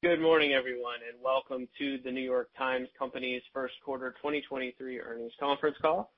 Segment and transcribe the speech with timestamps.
[0.00, 5.32] Good morning, everyone, and welcome to The New York Times Company's first quarter 2023 earnings
[5.40, 6.12] conference call.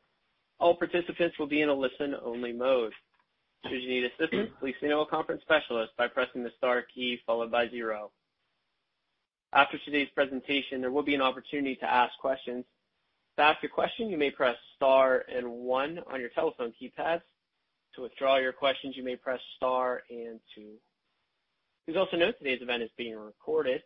[0.58, 2.92] All participants will be in a listen-only mode.
[3.64, 7.50] Should you need assistance, please signal a conference specialist by pressing the star key followed
[7.50, 8.10] by zero.
[9.54, 12.66] After today's presentation, there will be an opportunity to ask questions.
[13.38, 17.22] To ask a question, you may press star and one on your telephone keypads.
[17.94, 20.74] To withdraw your questions, you may press star and two.
[21.90, 23.82] Please also note today's event is being recorded.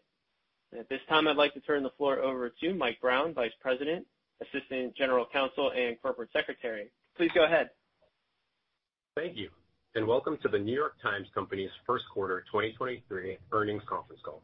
[0.79, 4.05] At this time, I'd like to turn the floor over to Mike Brown, Vice President,
[4.43, 6.91] Assistant General Counsel, and Corporate Secretary.
[7.17, 7.71] Please go ahead.
[9.17, 9.49] Thank you,
[9.95, 14.43] and welcome to The New York Times Company's first quarter 2023 earnings conference call.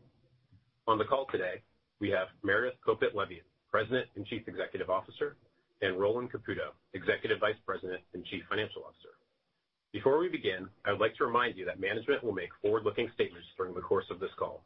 [0.87, 1.61] On the call today,
[2.01, 5.37] we have Meredith Kopit Levien, President and Chief Executive Officer,
[5.83, 9.20] and Roland Caputo, Executive Vice President and Chief Financial Officer.
[9.93, 13.49] Before we begin, I would like to remind you that management will make forward-looking statements
[13.57, 14.63] during the course of this call.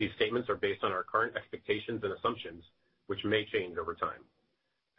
[0.00, 2.64] These statements are based on our current expectations and assumptions,
[3.06, 4.26] which may change over time.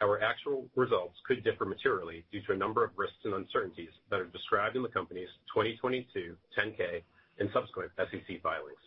[0.00, 4.18] Our actual results could differ materially due to a number of risks and uncertainties that
[4.18, 7.04] are described in the company's 2022 10-K
[7.38, 8.80] and subsequent SEC filings.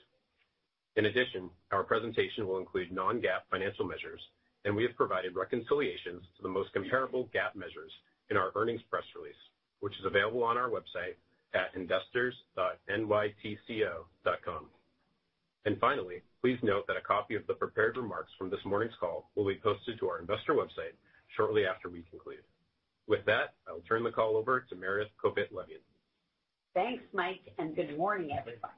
[0.95, 4.21] In addition, our presentation will include non-GAAP financial measures,
[4.65, 7.91] and we have provided reconciliations to the most comparable GAAP measures
[8.31, 9.37] in our earnings press release,
[9.83, 11.19] which is available on our website
[11.53, 14.65] at investors.nytco.com.
[15.65, 19.29] And finally, please note that a copy of the prepared remarks from this morning's call
[19.35, 20.95] will be posted to our investor website
[21.35, 22.45] shortly after we conclude.
[23.07, 25.81] With that, I will turn the call over to Meredith Kopit Levien.
[26.73, 27.41] Thanks, Mike.
[27.59, 28.71] And good morning, everyone.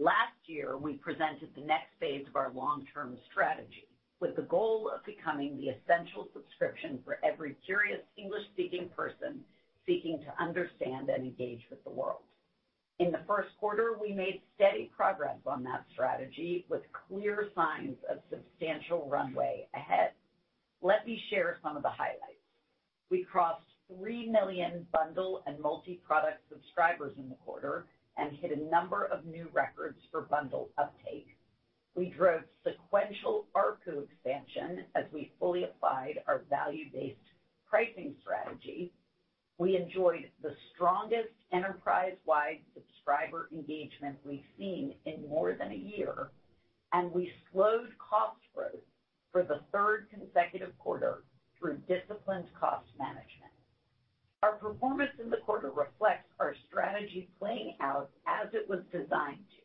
[0.00, 3.86] Last year, we presented the next phase of our long-term strategy
[4.18, 9.44] with the goal of becoming the essential subscription for every curious English-speaking person
[9.86, 12.22] seeking to understand and engage with the world.
[12.98, 18.18] In the first quarter, we made steady progress on that strategy with clear signs of
[18.30, 20.12] substantial runway ahead.
[20.82, 22.40] Let me share some of the highlights.
[23.10, 23.66] We crossed
[23.98, 29.48] 3 million bundle and multi-product subscribers in the quarter and hit a number of new
[29.52, 31.36] records for bundle uptake.
[31.94, 37.16] We drove sequential ARPU expansion as we fully applied our value-based
[37.68, 38.92] pricing strategy.
[39.58, 46.28] We enjoyed the strongest enterprise-wide subscriber engagement we've seen in more than a year,
[46.92, 48.84] and we slowed cost growth
[49.32, 51.22] for the third consecutive quarter
[51.58, 53.52] through disciplined cost management.
[54.42, 59.62] Our performance in the quarter reflects our strategy playing out as it was designed to,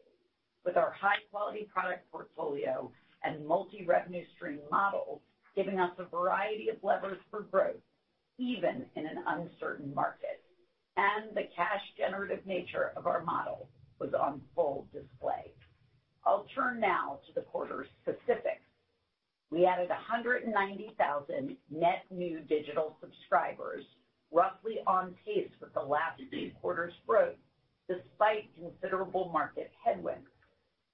[0.63, 2.89] with our high-quality product portfolio
[3.23, 5.21] and multi-revenue stream model
[5.55, 7.75] giving us a variety of levers for growth,
[8.41, 10.43] even in an uncertain market.
[10.97, 13.69] And the cash generative nature of our model
[13.99, 15.53] was on full display.
[16.25, 18.65] I'll turn now to the quarter's specifics.
[19.51, 23.83] We added 190,000 net new digital subscribers,
[24.31, 27.35] roughly on pace with the last few quarters' growth,
[27.87, 30.27] despite considerable market headwinds.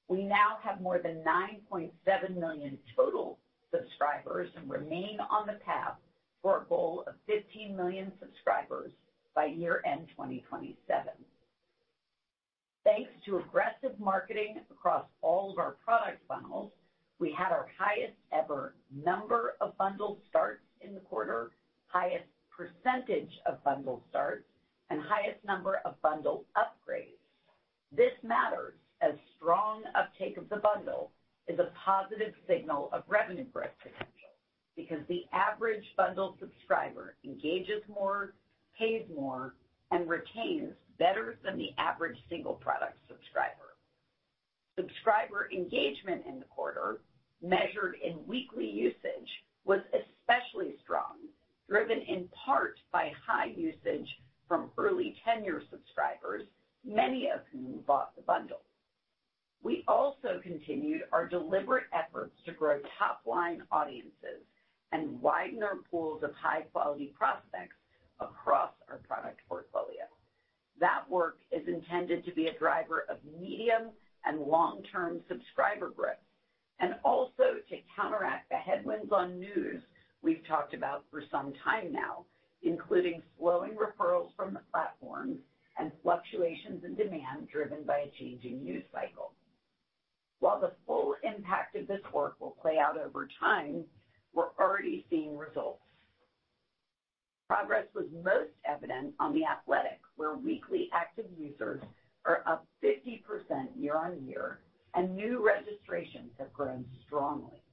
[0.09, 1.23] We now have more than
[1.71, 3.39] 9.7 million total
[3.71, 5.97] subscribers and remain on the path
[6.41, 8.91] for a goal of 15 million subscribers
[9.35, 11.11] by year-end 2027.
[12.83, 16.71] Thanks to aggressive marketing across all of our product funnels,
[17.19, 21.51] we had our highest ever number of bundle starts in the quarter,
[21.87, 24.45] highest percentage of bundle starts,
[24.89, 27.19] and highest number of bundle upgrades.
[27.95, 31.11] This matters as strong uptake of the bundle
[31.47, 34.16] is a positive signal of revenue growth potential
[34.77, 38.35] because the average bundle subscriber engages more,
[38.79, 39.55] pays more,
[39.91, 43.75] and retains better than the average single product subscriber.
[44.77, 47.01] Subscriber engagement in the quarter,
[47.41, 49.29] measured in weekly usage,
[49.65, 51.17] was especially strong,
[51.67, 54.07] driven in part by high usage
[54.47, 56.43] from early tenure subscribers,
[56.85, 58.61] many of whom bought the bundle.
[59.63, 64.45] We also continued our deliberate efforts to grow top-line audiences
[64.91, 67.75] and widen our pools of high-quality prospects
[68.19, 70.03] across our product portfolio.
[70.79, 73.89] That work is intended to be a driver of medium
[74.25, 76.15] and long-term subscriber growth,
[76.79, 79.81] and also to counteract the headwinds on news
[80.21, 82.25] we've talked about for some time now,
[82.63, 85.37] including slowing referrals from the platforms
[85.79, 89.31] and fluctuations in demand driven by a changing news cycle.
[90.39, 93.83] While the full impact of this work will play out over time,
[94.37, 95.81] we're already seeing results.
[97.49, 101.81] Progress was most evident on The Athletic, where weekly active users
[102.23, 103.21] are up 50%
[103.75, 104.59] year-on-year,
[104.93, 107.63] and new registrations have grown strongly.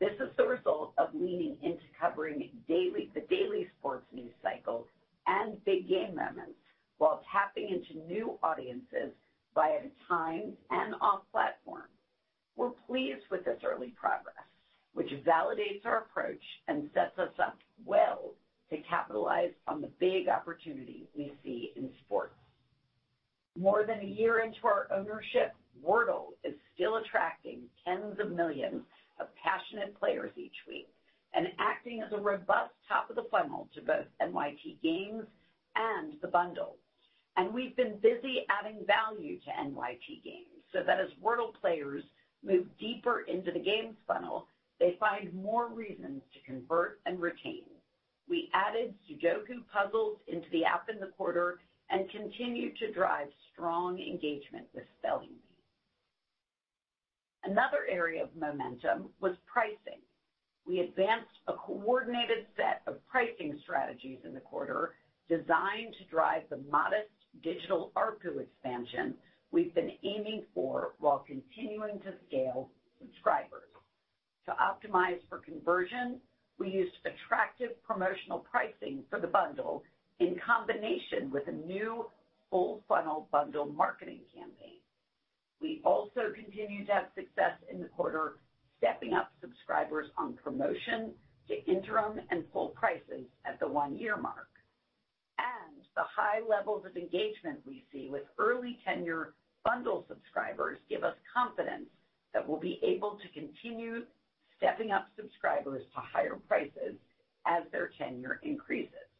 [0.00, 4.88] This is the result of leaning into covering the daily sports news cycle
[5.28, 6.58] and big game moments
[6.98, 9.12] while tapping into new audiences
[9.54, 11.84] via The Times and off-platform.
[12.56, 14.34] We're pleased with this early progress,
[14.94, 18.32] which validates our approach and sets us up well
[18.70, 22.34] to capitalize on the big opportunity we see in sports.
[23.58, 25.54] More than a year into our ownership,
[25.84, 28.82] Wordle is still attracting tens of millions
[29.20, 30.88] of passionate players each week
[31.34, 35.24] and acting as a robust top of the funnel to both NYT Games
[35.76, 36.76] and the bundle.
[37.36, 42.02] And we've been busy adding value to NYT Games so that as Wordle players
[42.44, 44.46] move deeper into the games funnel,
[44.82, 47.62] they find more reasons to convert and retain.
[48.28, 54.00] We added Sudoku puzzles into the app in the quarter and continue to drive strong
[54.00, 55.54] engagement with Spelling Bee.
[57.44, 60.02] Another area of momentum was pricing.
[60.66, 64.94] We advanced a coordinated set of pricing strategies in the quarter
[65.28, 67.10] designed to drive the modest
[67.44, 69.14] digital ARPU expansion
[69.52, 72.68] we've been aiming for while continuing to scale
[73.00, 73.71] subscribers.
[74.46, 76.20] To optimize for conversion,
[76.58, 79.84] we used attractive promotional pricing for the bundle
[80.18, 82.06] in combination with a new
[82.50, 84.78] full funnel bundle marketing campaign.
[85.60, 88.38] We also continued to have success in the quarter,
[88.78, 91.12] stepping up subscribers on promotion
[91.48, 94.48] to interim and full prices at the one-year mark.
[95.38, 99.34] And the high levels of engagement we see with early tenure
[99.64, 101.86] bundle subscribers give us confidence
[102.34, 104.02] that we'll be able to continue
[104.62, 106.94] stepping up subscribers to higher prices
[107.46, 109.10] as their tenure increases.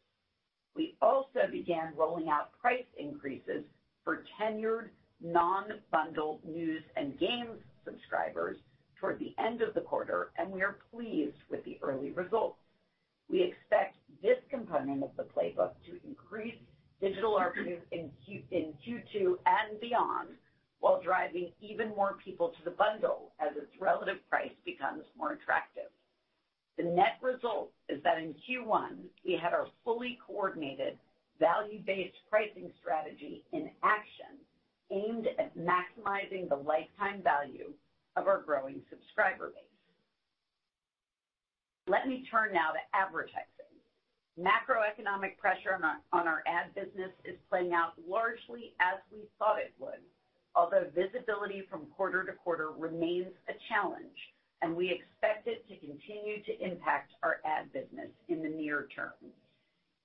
[0.75, 3.63] We also began rolling out price increases
[4.03, 4.89] for tenured
[5.21, 8.57] non-bundle news and games subscribers
[8.99, 12.57] toward the end of the quarter, and we are pleased with the early results.
[13.29, 16.55] We expect this component of the playbook to increase
[17.01, 20.29] digital ARPU in Q2 and beyond,
[20.83, 25.87] while driving even more people to the bundle as its relative price becomes more attractive.
[26.77, 30.97] The net result is that in Q1, we had our fully coordinated
[31.39, 34.35] value-based pricing strategy in action
[34.91, 37.71] aimed at maximizing the lifetime value
[38.17, 39.63] of our growing subscriber base.
[41.87, 43.47] Let me turn now to advertising.
[44.37, 45.79] Macroeconomic pressure
[46.11, 50.03] on our ad business is playing out largely as we thought it would,
[50.55, 54.17] although visibility from quarter to quarter remains a challenge,
[54.61, 59.13] and we expect it to continue to impact our ad business in the near term.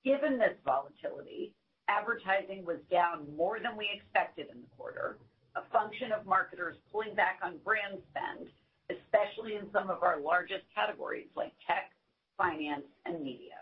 [0.03, 1.53] Given this volatility,
[1.87, 5.17] advertising was down more than we expected in the quarter,
[5.55, 8.49] a function of marketers pulling back on brand spend,
[8.89, 11.91] especially in some of our largest categories like tech,
[12.37, 13.59] finance, and media.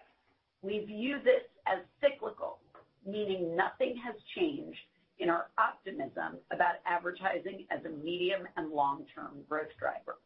[0.62, 2.60] We view this as cyclical,
[3.06, 4.78] meaning nothing has changed
[5.20, 10.18] in our optimism about advertising as a medium and long-term growth driver.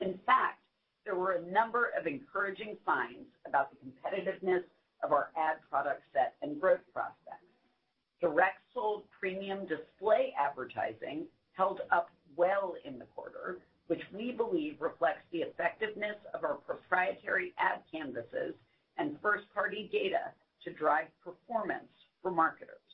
[0.00, 0.60] In fact,
[1.04, 4.64] there were a number of encouraging signs about the competitiveness
[5.02, 7.44] of our ad product set and growth prospects.
[8.20, 15.22] Direct sold premium display advertising held up well in the quarter, which we believe reflects
[15.32, 18.54] the effectiveness of our proprietary ad canvases
[18.98, 20.32] and first-party data
[20.64, 21.88] to drive performance
[22.20, 22.87] for marketers.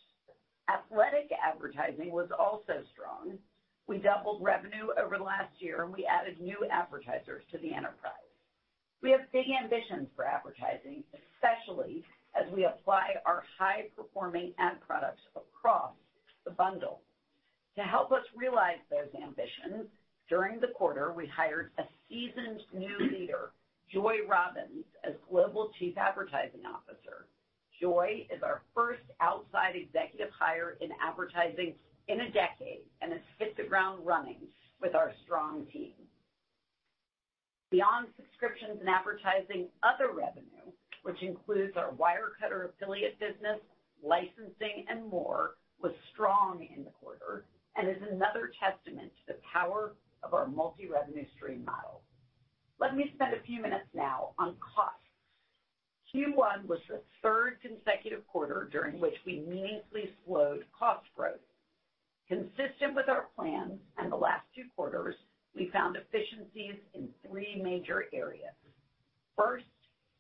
[0.69, 3.39] Athletic advertising was also strong.
[3.87, 8.33] We doubled revenue over last year, and we added new advertisers to the enterprise.
[9.03, 12.03] We have big ambitions for advertising, especially
[12.35, 15.93] as we apply our high-performing ad products across
[16.47, 17.03] the bundle.
[17.77, 19.91] To help us realize those ambitions,
[20.31, 23.53] during the quarter, we hired a seasoned new leader,
[23.93, 27.04] Joy Robins, as Global Chief Advertising Officer.
[27.85, 31.75] Joy is our first outside executive hire in advertising
[32.09, 34.41] in a decade and has hit the ground running
[34.81, 35.93] with our strong team.
[37.71, 40.73] Beyond subscriptions and advertising, other revenue,
[41.03, 43.61] which includes our Wirecutter affiliate business,
[44.03, 47.45] licensing, and more, was strong in the quarter
[47.77, 52.01] and is another testament to the power of our multi-revenue stream model.
[52.81, 55.04] Let me spend a few minutes now on costs.
[56.15, 61.41] Q1 was the third consecutive quarter during which we meaningfully slowed cost growth.
[62.29, 65.17] Consistent with our plans and the last two quarters,
[65.57, 68.55] we found efficiencies in three major areas.
[69.37, 69.65] First,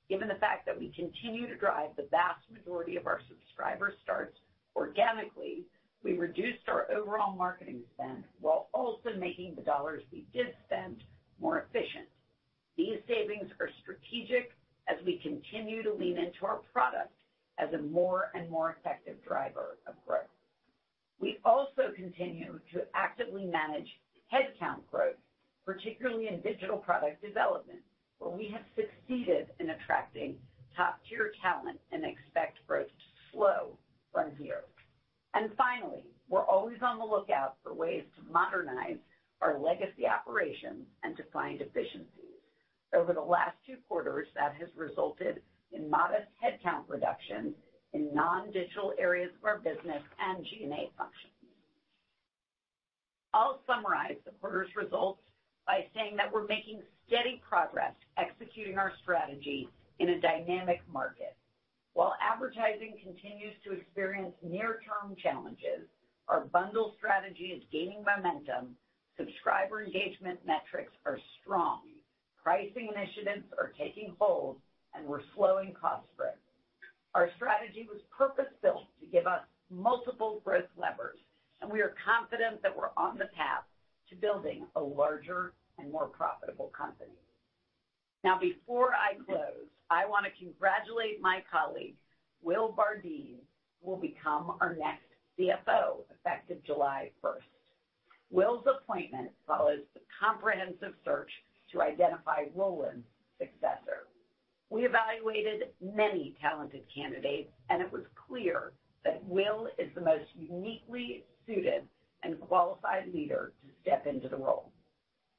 [0.08, 4.36] given the fact that we continue to drive the vast majority of our subscriber starts
[4.74, 5.62] organically,
[6.02, 11.04] we reduced our overall marketing spend while also making the dollars we did spend
[11.40, 12.08] more efficient.
[12.76, 14.50] These savings are strategic
[14.88, 17.12] as we continue to lean into our product
[17.58, 20.22] as a more and more effective driver of growth.
[21.20, 23.88] We also continue to actively manage
[24.32, 25.16] headcount growth,
[25.64, 27.78] particularly in digital product development,
[28.18, 30.34] where we have succeeded in attracting
[30.76, 33.78] top-tier talent and expect growth to slow
[34.12, 34.64] from here.
[35.34, 38.98] And finally, we're always on the lookout for ways to modernize
[39.40, 42.23] our legacy operations and to find efficiencies.
[43.04, 45.42] Over the last two quarters, that has resulted
[45.73, 47.52] in modest headcount reductions
[47.92, 51.37] in non-digital areas of our business and G&A functions.
[53.34, 55.20] I'll summarize the quarter's results
[55.66, 59.68] by saying that we're making steady progress executing our strategy
[59.99, 61.37] in a dynamic market.
[61.92, 65.84] While advertising continues to experience near-term challenges,
[66.28, 68.75] our bundle strategy is gaining momentum,
[69.18, 71.82] subscriber engagement metrics are strong,
[72.44, 74.56] pricing initiatives are taking hold,
[74.94, 76.34] and we're slowing cost growth.
[77.14, 81.18] Our strategy was purpose-built to give us multiple growth levers,
[81.62, 83.64] and we are confident that we're on the path
[84.10, 87.16] to building a larger and more profitable company.
[88.22, 91.96] Now, before I close, I wanna congratulate my colleague,
[92.42, 93.36] Will Bardeen,
[93.82, 95.04] who will become our next
[95.38, 97.46] CFO, effective July first.
[98.30, 101.30] Will's appointment follows the comprehensive search
[101.74, 103.06] to identify Roland's
[103.38, 104.08] successor.
[104.70, 108.72] We evaluated many talented candidates, and it was clear
[109.04, 111.82] that Will is the most uniquely suited
[112.22, 114.72] and qualified leader to step into the role.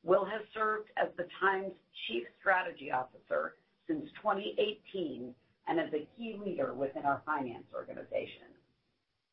[0.03, 1.73] Will has served as the Times
[2.07, 3.55] Chief Strategy Officer
[3.87, 5.33] since 2018
[5.67, 8.53] and is a key leader within our finance organization.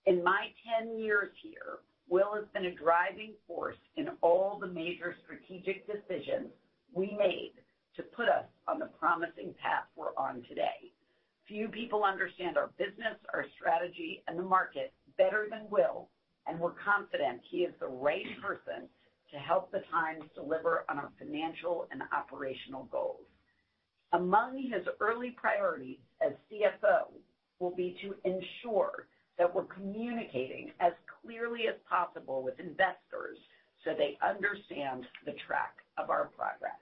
[0.06, 0.48] In my
[0.80, 6.48] 10 years here, Will has been a driving force in all the major strategic decisions
[6.94, 7.52] we made
[7.96, 10.92] to put us on the promising path we're on today.
[11.48, 16.08] Few people understand our business, our strategy, and the market better than Will,
[16.46, 18.88] and we're confident he is the right person
[19.32, 23.26] to help the Times deliver on our financial and operational goals.
[24.12, 27.12] Among his early priorities as CFO
[27.58, 29.08] will be to ensure
[29.38, 33.38] that we're communicating as clearly as possible with investors
[33.84, 36.72] so they understand the track of our progress.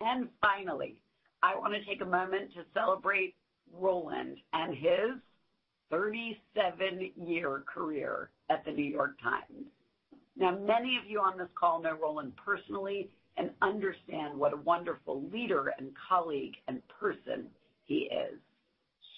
[0.00, 0.96] And finally,
[1.42, 3.34] I wanna take a moment to celebrate
[3.72, 5.20] Roland and his
[5.92, 9.66] 37-year career at The New York Times.
[10.36, 15.22] Now, many of you on this call know Roland personally and understand what a wonderful
[15.32, 17.46] leader and colleague and person
[17.84, 18.38] he is.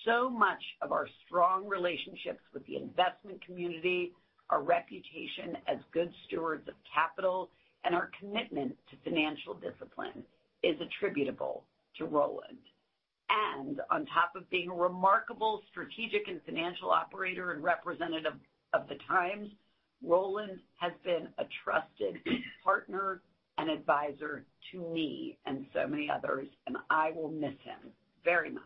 [0.05, 4.13] So much of our strong relationships with the investment community,
[4.51, 7.51] our reputation as good stewards of capital,
[7.87, 10.25] and our commitment to financial discipline
[10.65, 11.63] is attributable
[11.97, 12.59] to Roland.
[13.31, 18.35] And on top of being a remarkable strategic and financial operator and representative
[18.75, 19.49] of the Times,
[20.05, 22.17] Roland has been a trusted
[22.65, 23.23] partner
[23.59, 27.91] and advisor to me and so many others, and I will miss him
[28.25, 28.63] very much.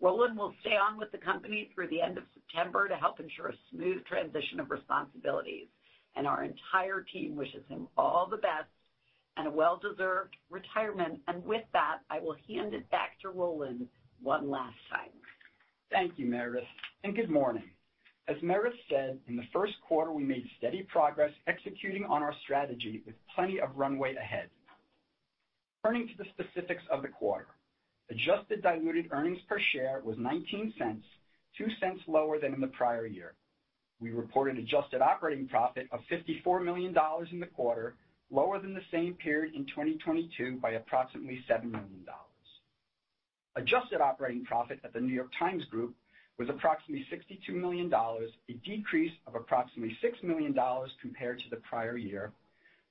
[0.00, 3.48] Roland will stay on with the company through the end of September to help ensure
[3.48, 5.68] a smooth transition of responsibilities,
[6.16, 8.68] and our entire team wishes him all the best
[9.36, 11.20] and a well-deserved retirement.
[11.28, 13.86] And with that, I will hand it back to Roland
[14.22, 15.10] one last time.
[15.90, 16.64] Thank you, Meredith,
[17.04, 17.64] and good morning.
[18.28, 23.02] As Meredith said, in the first quarter, we made steady progress executing on our strategy
[23.04, 24.48] with plenty of runway ahead.
[25.84, 27.48] Turning to the specifics of the quarter.
[28.10, 33.34] Adjusted diluted earnings per share was $0.19, $0.02 lower than in the prior year.
[34.00, 36.96] We reported adjusted operating profit of $54 million
[37.30, 37.94] in the quarter,
[38.30, 42.06] lower than the same period in 2022 by approximately $7 million.
[43.56, 45.94] Adjusted operating profit at The New York Times Group
[46.38, 50.56] was approximately $62 million, a decrease of approximately $6 million
[51.02, 52.32] compared to the prior year,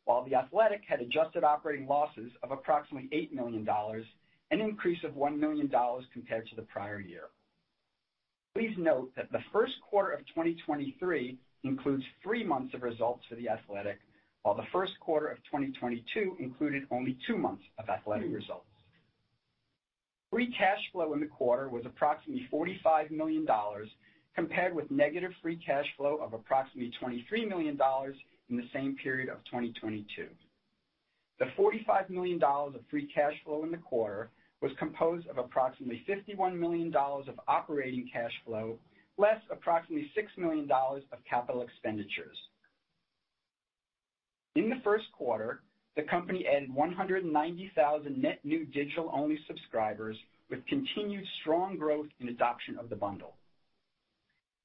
[0.05, 3.67] while The Athletic had adjusted operating losses of approximately $8 million,
[4.51, 5.71] an increase of $1 million
[6.13, 7.23] compared to the prior year.
[8.56, 13.50] Please note that the first quarter of 2023 includes three months of results for The
[13.50, 14.00] Athletic,
[14.44, 18.36] while the first quarter of 2022 included only two months of Athletic hmm.
[18.36, 18.65] results.
[20.32, 23.48] Free cash flow in the quarter was approximately $45 million,
[24.36, 27.79] compared with negative free cash flow of approximately $23 million
[28.50, 30.27] in the same period of 2022.
[31.39, 34.29] The $45 million of free cash flow in the quarter
[34.61, 38.77] was composed of approximately $51 million of operating cash flow,
[39.17, 42.37] less approximately $6 million of capital expenditures.
[44.55, 45.61] In the first quarter,
[45.95, 50.17] the company added 190,000 net new digital-only subscribers
[50.49, 53.35] with continued strong growth in adoption of the bundle.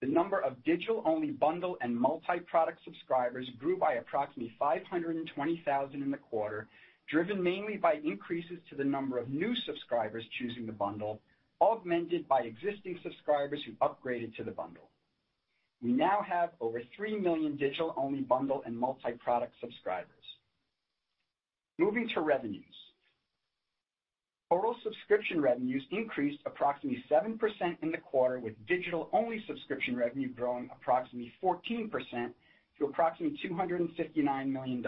[0.01, 6.69] The number of digital-only bundle and multi-product subscribers grew by approximately 520,000 in the quarter,
[7.09, 11.21] driven mainly by increases to the number of new subscribers choosing the bundle,
[11.61, 14.91] augmented by existing subscribers who upgraded to the bundle.
[15.83, 20.09] We now have over 3 million digital-only bundle and multi-product subscribers.
[21.79, 22.65] Moving to revenues.
[24.51, 27.39] Total subscription revenues increased approximately 7%
[27.83, 31.91] in the quarter, with digital-only subscription revenue growing approximately 14%
[32.79, 34.85] to approximately $259 million.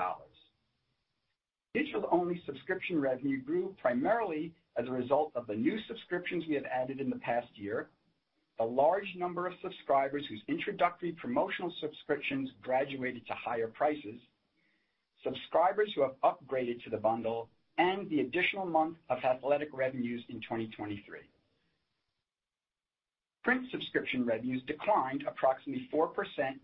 [1.77, 7.01] Digital-only subscription revenue grew primarily as a result of the new subscriptions we have added
[7.01, 7.91] in the past year,
[8.59, 14.19] the large number of subscribers whose introductory promotional subscriptions graduated to higher prices,
[15.23, 20.37] subscribers who have upgraded to the bundle, and the additional month of Athletic revenues in
[20.37, 21.19] 2023.
[23.45, 26.09] Print subscription revenues declined approximately 4%,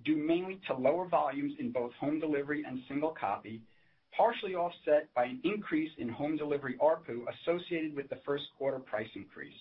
[0.06, 3.60] due mainly to lower volumes in both home delivery and single copy,
[4.16, 9.08] partially offset by an increase in home delivery ARPU associated with the first quarter price
[9.14, 9.52] increase.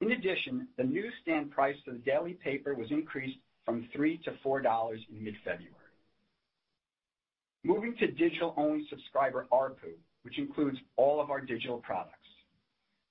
[0.00, 4.96] In addition, the newsstand price for the daily paper was increased from 3 to $4
[5.10, 5.72] in mid-February.
[7.64, 12.16] Moving to digital-only subscriber ARPU, which includes all of our digital products.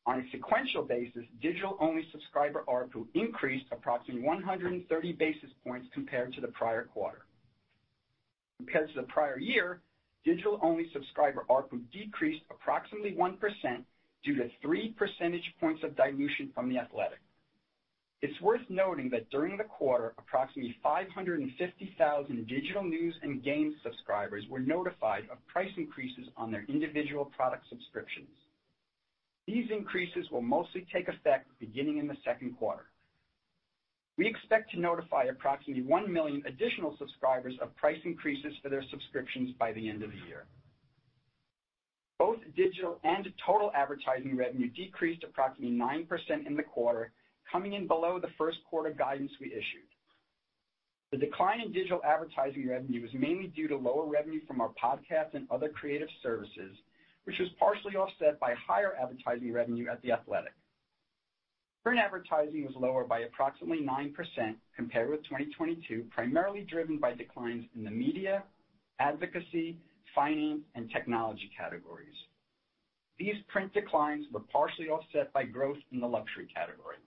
[0.06, 6.48] On a sequential basis, digital-only subscriber ARPU increased approximately 130 basis points compared to the
[6.48, 7.20] prior quarter.
[8.58, 9.80] Compared to the prior year,
[10.26, 13.38] digital-only subscriber ARPU decreased approximately 1%
[14.24, 17.20] due to 3 percentage points of dilution from The Athletic.
[18.22, 24.60] It's worth noting that during the quarter, approximately 550,000 digital news and games subscribers were
[24.60, 28.30] notified of price increases on their individual product subscriptions.
[29.48, 32.91] These increases will mostly take effect beginning in the second quarter.
[34.22, 39.50] We expect to notify approximately 1 million additional subscribers of price increases for their subscriptions
[39.58, 40.46] by the end of the year.
[42.20, 46.06] Both digital and total advertising revenue decreased approximately 9%
[46.46, 47.12] in the quarter,
[47.52, 49.90] coming in below the first quarter guidance we issued.
[51.12, 55.34] The decline in digital advertising revenue was mainly due to lower revenue from our podcast
[55.34, 56.78] and other creative services,
[57.24, 60.54] which was partially offset by higher advertising revenue at The Athletic.
[61.84, 64.14] Print advertising was lower by approximately 9%
[64.76, 68.44] compared with 2022, primarily driven by declines in the media,
[69.00, 69.78] advocacy,
[70.14, 72.14] finance, and technology categories.
[73.18, 76.98] These print declines were partially offset by growth in the luxury category.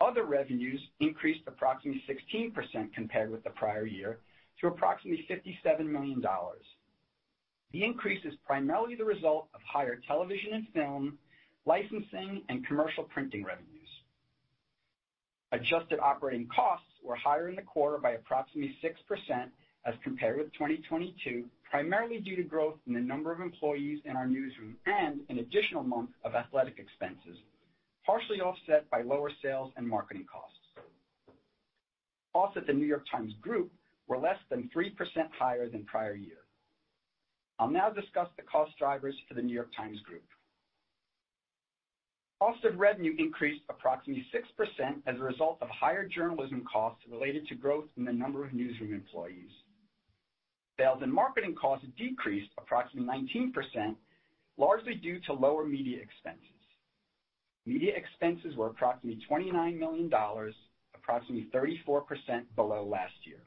[0.00, 4.20] Other revenues increased approximately 16% compared with the prior year
[4.60, 6.22] to approximately $57 million.
[7.72, 11.18] The increase is primarily the result of higher television and film,
[11.68, 13.74] licensing, and commercial printing revenues.
[15.52, 19.50] Adjusted operating costs were higher in the quarter by approximately 6%
[19.84, 24.26] as compared with 2022, primarily due to growth in the number of employees in our
[24.26, 27.38] newsroom and an additional month of Athletic expenses,
[28.04, 30.54] partially offset by lower sales and marketing costs.
[32.32, 33.70] Costs at The New York Times Group
[34.06, 34.92] were less than 3%
[35.38, 36.44] higher than prior year.
[37.58, 40.24] I'll now discuss the cost drivers for The New York Times Group.
[42.40, 47.56] Cost of revenue increased approximately 6% as a result of higher journalism costs related to
[47.56, 49.50] growth in the number of newsroom employees.
[50.78, 53.96] Sales and marketing costs decreased approximately 19%,
[54.56, 56.44] largely due to lower media expenses.
[57.66, 60.08] Media expenses were approximately $29 million,
[60.94, 62.04] approximately 34%
[62.54, 63.40] below last year.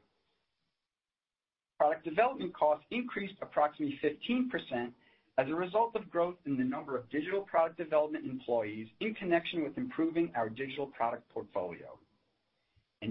[1.79, 4.91] Product development costs increased approximately 15%
[5.37, 9.63] as a result of growth in the number of digital product development employees in connection
[9.63, 11.97] with improving our digital product portfolio.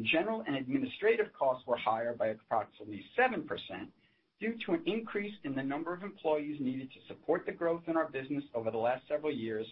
[0.03, 3.47] General and administrative costs were higher by approximately 7%
[4.41, 7.97] due to an increase in the number of employees needed to support the growth in
[7.97, 9.67] our business over the last several years,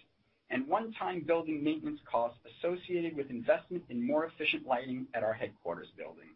[0.49, 5.89] and one-time building maintenance costs associated with investment in more efficient lighting at our headquarters
[5.97, 6.29] building,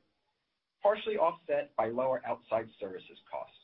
[0.81, 3.62] partially offset by lower outside services costs.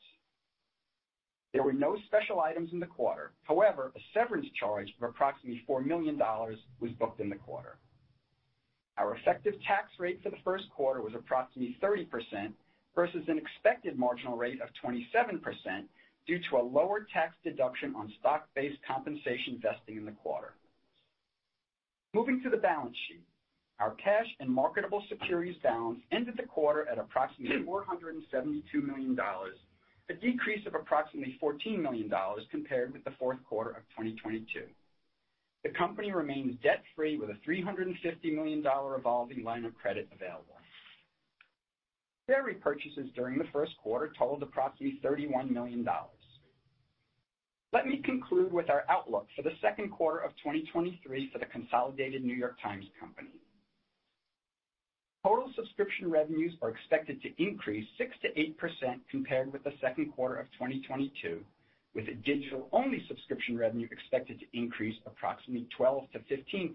[1.53, 3.31] There were no special items in the quarter.
[3.43, 7.77] However, a severance charge of approximately $4 million was booked in the quarter.
[8.97, 12.51] Our effective tax rate for the first quarter was approximately 30%
[12.95, 15.41] versus an expected marginal rate of 27%
[16.27, 20.53] due to a lower tax deduction on stock-based compensation vesting in the quarter.
[22.13, 23.23] Moving to the balance sheet.
[23.79, 29.17] Our cash and marketable securities balance ended the quarter at approximately $472 million,
[30.09, 32.11] a decrease of approximately $14 million
[32.49, 34.63] compared with the fourth quarter of 2022.
[35.63, 37.93] The company remains debt-free with a $350
[38.33, 40.55] million revolving line of credit available.
[42.27, 45.87] Share repurchases during the first quarter totaled approximately $31 million.
[47.73, 52.23] Let me conclude with our outlook for the second quarter of 2023 for the consolidated
[52.23, 53.29] New York Times Company.
[55.23, 61.43] Total subscription revenues are expected to increase 6%-8% compared with the second quarter of 2022,
[61.93, 66.73] with digital-only subscription revenue expected to increase approximately 12%-15%.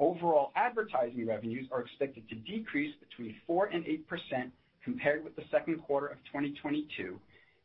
[0.00, 4.50] Overall advertising revenues are expected to decrease between 4 and 8%
[4.82, 7.20] compared with the second quarter of 2022,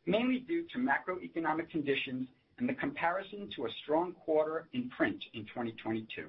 [0.06, 2.28] mainly due to macroeconomic conditions
[2.58, 6.26] and the comparison to a strong quarter in print in 2022.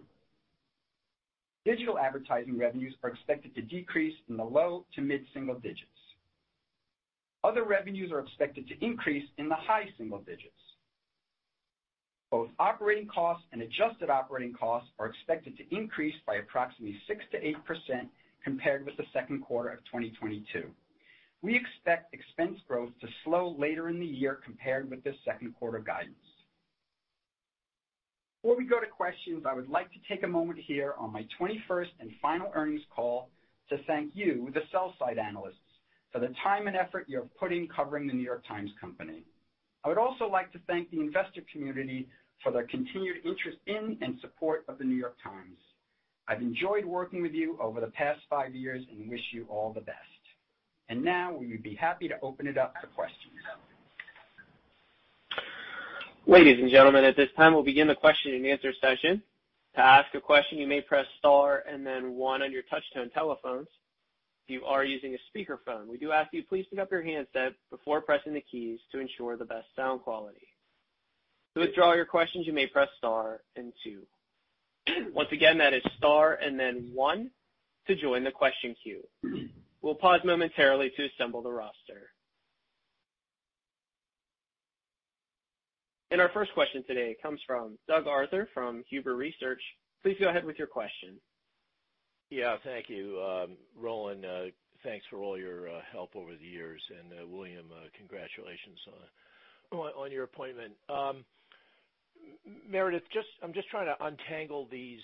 [1.65, 5.89] Digital advertising revenues are expected to decrease in the low to mid-single digits.
[7.43, 10.53] Other revenues are expected to increase in the high single digits.
[12.31, 18.09] Both operating costs and adjusted operating costs are expected to increase by approximately 6%-8%
[18.43, 20.69] compared with the second quarter of 2022.
[21.41, 25.79] We expect expense growth to slow later in the year compared with this second quarter
[25.79, 26.15] guidance.
[28.45, 31.25] Before we go to questions, I would like to take a moment here on my
[31.41, 33.31] 21st and final earnings call
[33.69, 35.55] to thank you, the sell-side analysts,
[36.11, 39.23] for the time and effort you have put in covering The New York Times Company.
[39.83, 42.07] I would also like to thank the investor community
[42.43, 45.57] for their continued interest in and support of The New York Times.
[46.27, 49.81] I've enjoyed working with you over the past five years and wish you all the
[49.81, 49.97] best.
[50.89, 53.41] And now we would be happy to open it up for questions.
[56.27, 59.21] Ladies and gentlemen, at this time, we'll begin the question-and-answer session.
[59.75, 63.67] To ask a question, you may press star and then one on your touch-tone telephones.
[64.47, 67.53] If you are using a speakerphone, we do ask you please pick up your handset
[67.69, 70.47] before pressing the keys to ensure the best sound quality.
[71.53, 74.01] To withdraw your questions, you may press star and two.
[75.13, 77.29] Once again, that is star and then one
[77.85, 79.03] to join the question queue.
[79.83, 82.09] We'll pause momentarily to assemble the roster.
[86.15, 89.61] And our first question today comes from Doug Arthur from Huber Research.
[90.01, 91.19] Please go ahead with your question.
[92.29, 93.21] Yeah, thank you.
[93.21, 94.43] Um, Roland, uh,
[94.81, 96.81] thanks for all your uh, help over the years.
[97.01, 97.65] And uh, William,
[97.97, 98.79] congratulations
[99.73, 100.71] on your appointment.
[100.87, 101.25] Um,
[102.65, 103.03] Meredith,
[103.43, 105.01] I'm just trying to untangle these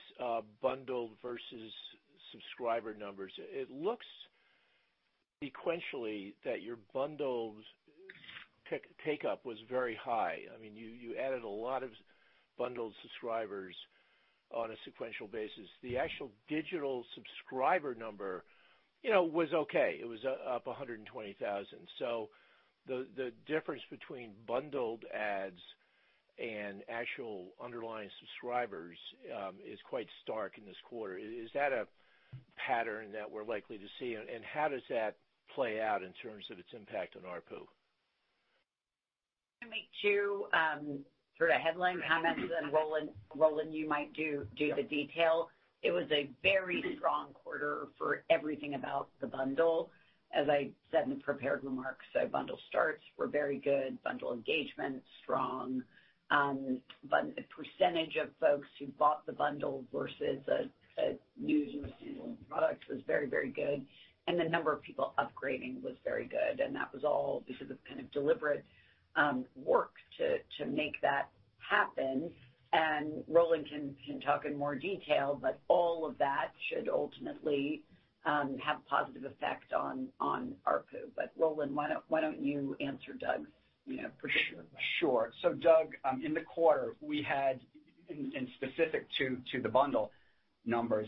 [0.62, 1.74] bundled versus
[2.32, 3.34] subscriber numbers.
[3.38, 4.06] It looks
[5.43, 7.56] sequentially that your bundled
[9.05, 10.39] take-up was very high.
[10.55, 11.89] I mean, you added a lot of
[12.57, 13.75] bundled subscribers
[14.53, 15.67] on a sequential basis.
[15.81, 18.43] The actual digital subscriber number,
[19.03, 19.97] you know, was okay.
[20.01, 21.65] It was uh, up 120,000.
[22.88, 25.62] The the difference between bundled ads
[26.39, 28.97] and actual underlying subscribers
[29.36, 31.17] um, is quite stark in this quarter.
[31.17, 31.86] Is that a
[32.57, 34.15] pattern that we're likely to see?
[34.15, 35.17] And how does that
[35.53, 37.67] play out in terms of its impact on ARPU?
[39.62, 41.00] To make two um,
[41.38, 42.74] sort of headline comments, and then
[43.36, 45.50] Roland, you might do the detail.
[45.84, 49.91] It was a very strong quarter for everything about the bundle.
[50.34, 55.04] As I said in the prepared remarks, So bundle starts were very good, bundle engagement
[55.21, 55.84] strong.
[56.30, 63.00] Um, the percentage of folks who bought the bundle versus a a standalone product was
[63.08, 63.86] very, very good.
[64.28, 66.60] And the number of people upgrading was very good.
[66.60, 68.63] And that was all because of kind of deliberate
[69.15, 72.32] Um, work to make that happen.
[72.74, 77.84] And Roland can talk in more detail, but all of that should ultimately
[78.26, 81.10] um, have a positive effect on ARPU.
[81.15, 83.50] But Roland, why don't you answer Doug's,
[83.86, 84.88] you know, particular question?
[85.00, 85.32] Sure.
[85.41, 87.60] So Doug, um, in the quarter, we had
[88.10, 90.12] in specific to the bundle
[90.65, 91.08] numbers,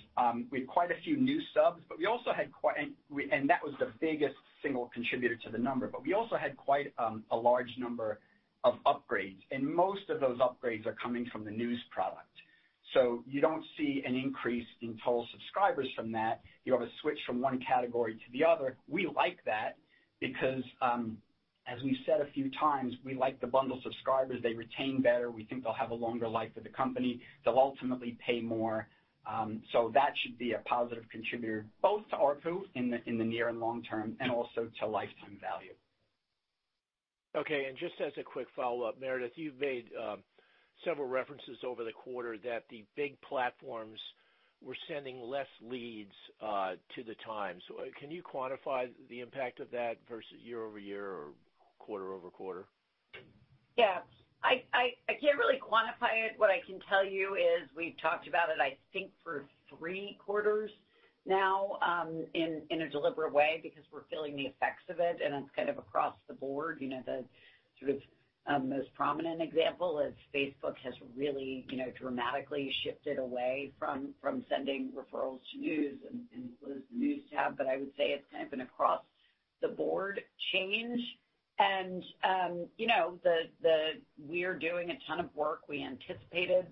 [0.52, 3.74] we had quite a few new subs, but we also had quite, and that was
[3.80, 5.88] the biggest single contributor to the number.
[5.88, 8.20] But we also had quite um, a large number
[8.64, 12.28] of upgrades, and most of those upgrades are coming from the news product.
[12.94, 16.42] So you don't see an increase in total subscribers from that.
[16.64, 18.78] You have a switch from one category to the other.
[18.88, 19.78] We like that
[20.20, 21.18] because, um,
[21.68, 24.42] as we've said a few times, we like the bundle subscribers.
[24.44, 25.32] They retain better.
[25.32, 27.22] We think they'll have a longer life with the company.
[27.44, 28.88] They'll ultimately pay more.
[29.26, 29.62] Um,
[29.94, 33.60] that should be a positive contributor both to ARPU in the in the near and
[33.60, 35.74] long term and also to lifetime value.
[37.36, 37.66] Okay.
[37.68, 40.20] And just as a quick follow-up, Meredith, you've made um,
[40.86, 44.00] several references over the quarter that the big platforms
[44.62, 47.62] were sending less leads uh, to the Times.
[47.70, 51.28] Uh, can you quantify the impact of that versus year-over-year or
[51.80, 52.66] quarter-over-quarter?
[53.78, 54.00] Yeah.
[54.44, 56.34] I can't really quantify it.
[56.38, 60.72] What I can tell you is we've talked about it, I think, for three quarters
[61.26, 65.50] now, um, in a deliberate way because we're feeling the effects of it, and it's
[65.56, 66.80] kind of across the board.
[66.82, 67.24] You know, the
[67.80, 68.02] sort of
[68.46, 74.14] um, most prominent example is Facebook has really, you know, dramatically shifted away from
[74.50, 77.58] sending referrals to news and closed the News tab.
[77.58, 79.02] But I would say it's kind of an across
[79.62, 80.20] the board
[80.52, 81.00] change.
[82.24, 83.20] Um, you know,
[84.18, 85.62] we're doing a ton of work.
[85.68, 86.68] We anticipated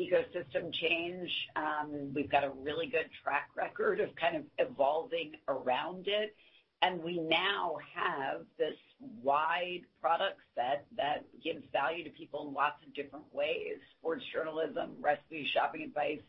[0.00, 1.30] ecosystem change.
[1.56, 6.34] Um, we've got a really good track record of kind of evolving around it.
[6.82, 8.76] And we now have this
[9.22, 14.92] wide product set that gives value to people in lots of different ways, sports journalism,
[15.00, 16.20] recipe, shopping advice,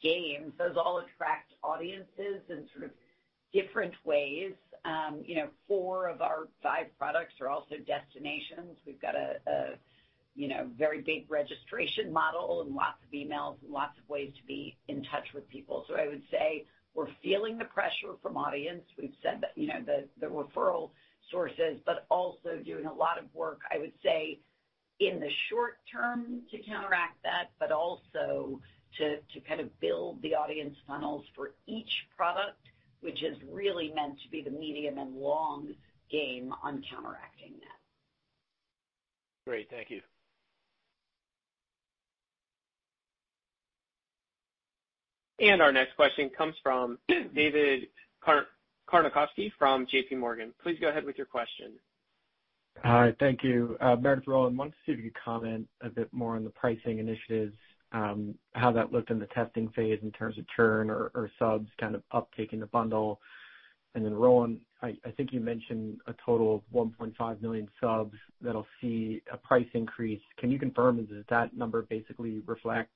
[0.00, 0.52] games.
[0.58, 2.90] Those all attract audiences in sort of
[3.52, 4.52] different ways.
[4.86, 8.78] Um, you know, four of our five products are also destinations.
[8.86, 9.78] We've got a
[10.36, 14.46] you know, very big registration model and lots of emails and lots of ways to
[14.46, 15.84] be in touch with people.
[15.88, 18.84] So I would say we're feeling the pressure from audience.
[19.00, 19.82] We've said that, you know,
[20.20, 20.90] the referral
[21.30, 24.38] sources, but also doing a lot of work, I would say,
[25.00, 28.60] in the short term to counteract that, but also
[28.98, 32.60] to to kind of build the audience funnels for each product,
[33.00, 35.68] which is really meant to be the medium and long
[36.10, 37.76] game on counteracting that.
[39.46, 39.68] Great.
[39.70, 40.00] Thank you.
[45.38, 46.98] And our next question comes from
[47.34, 47.88] David
[48.26, 50.52] Karnovsky from JPMorgan.
[50.62, 51.72] Please go ahead with your question.
[52.82, 53.14] Hi.
[53.20, 53.76] Thank you.
[53.80, 56.50] Uh, Meredith, Roland, wanted to see if you could comment a bit more on the
[56.50, 57.54] pricing initiatives,
[57.92, 61.94] Um, how that looked in the testing phase in terms of churn or subs kind
[61.94, 63.20] of uptake in the bundle.
[63.94, 69.36] Roland, I I think you mentioned a total of 1.5 million subs that'll see a
[69.36, 70.20] price increase.
[70.38, 72.90] Can you confirm, does that number basically reflect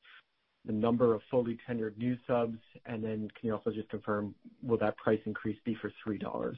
[0.67, 2.59] the number of fully tenured new subs?
[2.87, 6.55] And then can you also just confirm, will that price increase be for $3?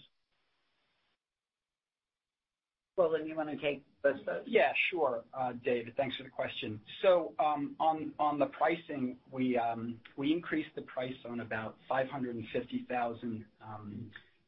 [2.96, 4.42] Roland, you wanna take both those?
[4.46, 5.24] Yeah, sure.
[5.64, 6.80] David, thanks for the question.
[7.00, 13.44] So um on on the pricing, we um we increased the price on about 550,000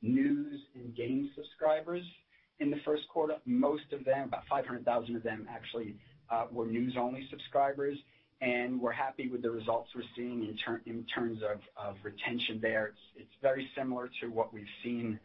[0.03, 2.05] news and game subscribers
[2.61, 3.37] in the first quarter.
[3.47, 5.97] Most of them, about 500,000 of them actually,
[6.53, 7.97] were news-only subscribers,
[8.41, 10.45] and we're happy with the results we're seeing
[10.87, 11.43] in terms
[11.79, 12.89] of retention there.
[12.89, 15.19] It's it's very similar to what we've seen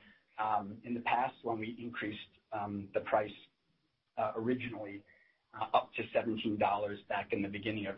[0.85, 2.19] in the past when we increased
[2.51, 3.31] Um, the price
[4.17, 5.01] uh, originally
[5.59, 6.59] uh, up to $17
[7.07, 7.95] back in the beginning of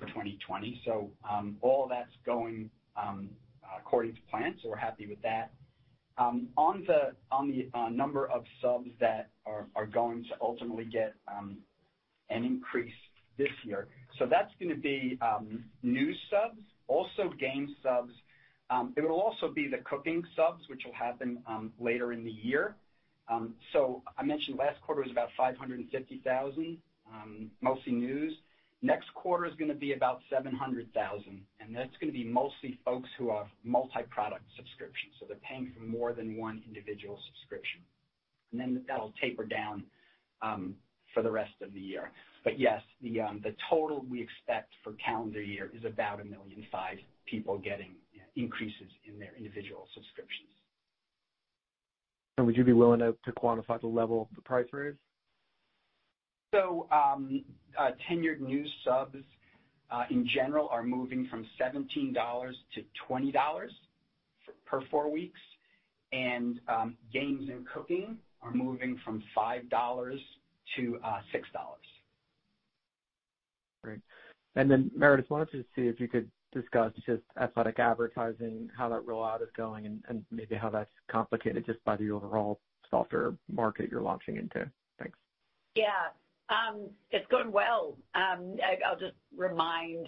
[0.00, 0.82] 2020.
[1.28, 3.28] Um, all that's going um,
[3.78, 5.52] according to plan, so we're happy with that.
[6.16, 11.14] Um on the on the uh number of subs that are going to ultimately get
[11.26, 12.94] an increase
[13.36, 13.88] this year.
[14.18, 15.18] So that's gonna be
[15.82, 18.12] new subs, also game subs.
[18.96, 21.42] It will also be the Cooking subs, which will happen
[21.80, 22.76] later in the year.
[23.28, 23.54] Um,
[24.18, 26.78] I mentioned last quarter was about 550,000,
[27.12, 28.34] um, mostly news.
[28.82, 33.46] Next quarter is gonna be about 700,000, and that's gonna be mostly folks who have
[33.62, 37.80] multi-product subscriptions, so they're paying for more than one individual subscription.
[38.52, 39.84] And then that'll taper down
[40.42, 40.76] um,
[41.14, 42.10] for the rest of the year.
[42.42, 46.66] But yes, the um the total we expect for calendar year is about 1.5 million
[47.24, 47.94] people getting
[48.36, 50.50] increases in their individual subscriptions.
[52.38, 54.94] Would you be willing to quantify the level of the price raise?
[56.52, 57.44] So, um,
[57.78, 59.24] uh, tenured news subs
[59.90, 62.14] uh, in general are moving from $17
[62.74, 63.32] to $20
[64.66, 65.38] per four weeks.
[66.12, 70.18] And um, games and Cooking are moving from $5
[70.76, 71.20] to uh, $6.
[73.82, 74.00] Great.
[74.56, 79.04] And then Meredith, wanted to see if you could discuss just athletic advertising, how that
[79.04, 84.00] rollout is going, and maybe how that's complicated just by the overall softer market you're
[84.00, 84.70] launching into.
[84.98, 85.18] Thanks.
[85.74, 86.12] Yeah.
[86.48, 87.96] Um, it's going well.
[88.14, 90.06] Um, I'll just remind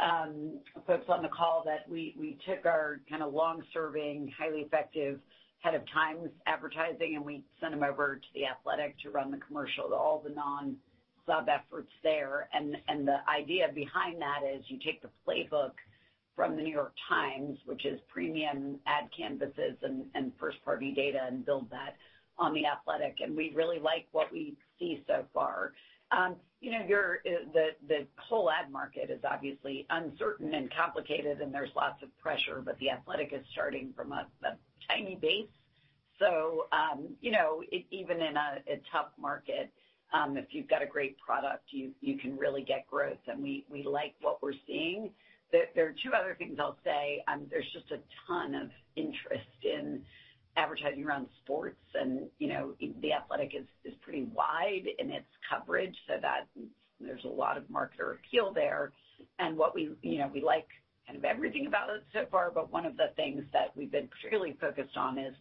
[0.00, 5.18] um, folks on the call that we took our kinda long-serving, highly effective
[5.60, 9.38] head of Times advertising, and we sent him over to The Athletic to run the
[9.38, 12.48] commercial, all the non-sub efforts there.
[12.52, 15.72] The idea behind that is you take the playbook
[16.38, 21.68] from The New York Times, which is premium ad canvases and first-party data, and build
[21.70, 21.96] that
[22.38, 23.16] on The Athletic.
[23.20, 25.72] And we really like what we see so far.
[26.12, 31.74] Um, you know, uh, the whole ad market is obviously uncertain and complicated, and there's
[31.74, 34.28] lots of pressure, but The Athletic is starting from a
[34.88, 35.48] tiny base.
[36.20, 39.72] So um you know, even in a tough market,
[40.12, 44.14] um, if you've got a great product, you can really get growth, and we like
[44.20, 45.10] what we're seeing.
[45.50, 47.24] There are two other things I'll say.
[47.26, 50.02] Um, there's just a ton of interest in
[50.56, 56.14] advertising around sports and, you know, The Athletic is pretty wide in its coverage so
[56.20, 56.48] that
[57.00, 58.92] there's a lot of marketer appeal there.
[59.38, 60.66] And what we, you know, we like
[61.06, 64.08] kind of everything about it so far, but one of the things that we've been
[64.08, 65.34] particularly focused on is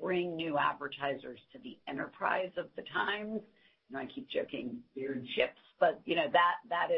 [0.00, 3.40] bring new advertisers to the enterprise of The Times.
[3.88, 6.88] You know, I keep joking beer and chips, but, you know, that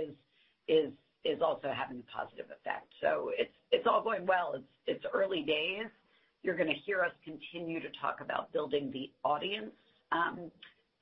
[0.68, 0.92] is
[1.42, 2.86] also having a positive effect.
[3.00, 3.30] So
[3.70, 4.54] it's all going well.
[4.86, 5.86] It's early days.
[6.42, 9.72] You're gonna hear us continue to talk about building the audience
[10.12, 10.50] um,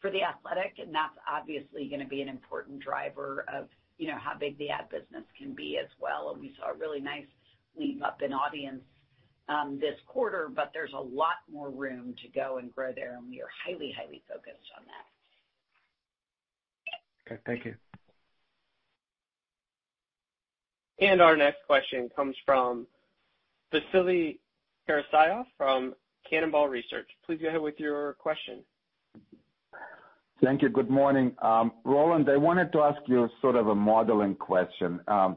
[0.00, 4.38] for The Athletic, and that's obviously gonna be an important driver of, you know, how
[4.38, 6.30] big the ad business can be as well.
[6.32, 7.26] And we saw a really nice
[7.76, 8.82] leap up in audience
[9.48, 13.28] um, this quarter, but there's a lot more room to go and grow there, and
[13.28, 15.04] we are highly, highly focused on that.
[17.26, 17.40] Okay.
[17.46, 17.74] Thank you.
[21.00, 22.86] And our next question comes from
[23.72, 24.38] Vasily
[24.88, 25.94] Karasyov from
[26.28, 27.08] Cannonball Research.
[27.26, 28.62] Please go ahead with your question.
[30.42, 30.68] Thank you.
[30.68, 31.34] Good morning.
[31.42, 35.00] Um, Roland, I wanted to ask you sort of a modeling question.
[35.08, 35.36] Um,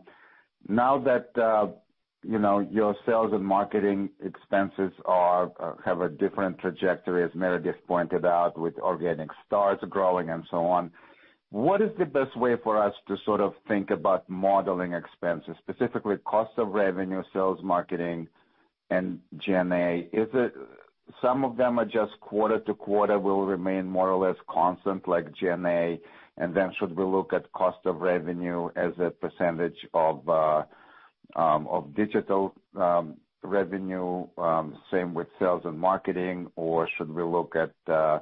[0.68, 1.68] now that uh,
[2.24, 7.76] you know, your sales and marketing expenses are uh, have a different trajectory, as Meredith
[7.88, 10.92] pointed out, with organic starts growing and so on,
[11.50, 16.18] what is the best way for us to sort of think about modeling expenses, specifically
[16.26, 18.28] cost of revenue, sales, marketing,
[18.90, 20.10] and G&A?
[20.12, 20.54] Is it
[21.22, 25.34] some of them are just quarter to quarter will remain more or less constant like
[25.36, 26.00] G&A?
[26.38, 30.28] and Then should we look at cost of revenue as a percentage of
[31.36, 36.52] um, of digital um, revenue, um, same with sales and marketing?
[36.56, 38.20] Or should we look at uh,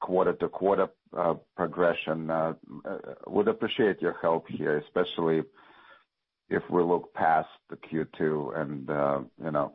[0.00, 2.28] quarter to quarter Uh, progression?
[2.28, 2.52] Uh,
[2.84, 5.42] uh, would appreciate your help here, especially
[6.50, 8.88] if we look past the Q2 and
[9.42, 9.72] you know,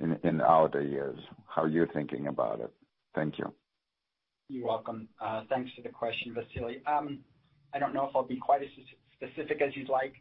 [0.00, 1.18] in outer years.
[1.46, 2.72] How you're you thinking about it?
[3.14, 3.52] Thank you.
[4.48, 5.08] You're welcome.
[5.50, 6.82] Thanks for the question, Vasily.
[6.86, 7.18] Um,
[7.74, 8.68] I don't know if I'll be quite as
[9.14, 10.14] specific as you'd like,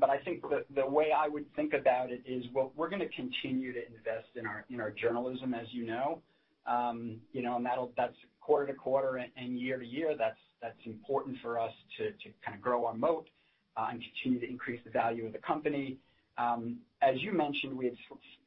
[0.00, 0.42] but I think
[0.74, 4.28] the way I would think about it is we're gonna continue to invest
[4.70, 6.22] in our journalism, as you know.
[6.66, 8.16] Um, you know, and that's
[8.50, 10.16] quarter to quarter and year to year.
[10.18, 12.10] That's important for us to
[12.44, 13.28] kind of grow our moat
[13.76, 15.98] uh, and continue to increase the value of the company.
[16.36, 17.94] Um, as you mentioned, we had